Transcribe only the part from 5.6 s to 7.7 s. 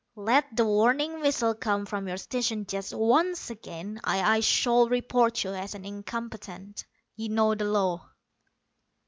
an incompetent. You know the